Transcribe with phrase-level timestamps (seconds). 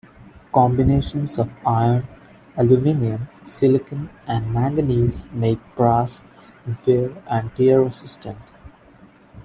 [0.51, 2.07] Combinations of iron,
[2.57, 6.25] aluminium, silicon and manganese make brass
[6.87, 8.39] wear and tear resistant.